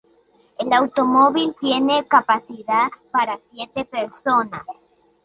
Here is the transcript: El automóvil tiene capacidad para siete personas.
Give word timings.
El 0.57 0.73
automóvil 0.73 1.53
tiene 1.59 2.07
capacidad 2.07 2.89
para 3.11 3.37
siete 3.51 3.85
personas. 3.85 4.65